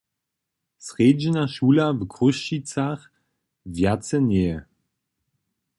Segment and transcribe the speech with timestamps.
[0.85, 3.01] Srjedźna šula w Chrósćicach
[3.73, 4.57] wjace njeje.